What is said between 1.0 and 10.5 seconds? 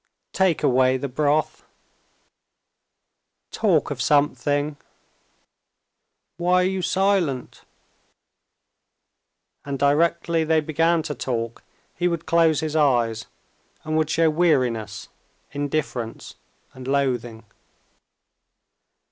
broth. Talk of something: why are you silent?" And directly